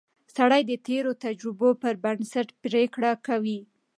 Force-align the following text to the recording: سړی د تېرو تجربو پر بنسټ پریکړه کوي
سړی 0.35 0.61
د 0.67 0.71
تېرو 0.87 1.11
تجربو 1.25 1.69
پر 1.81 1.93
بنسټ 2.03 2.47
پریکړه 2.63 3.11
کوي 3.27 3.59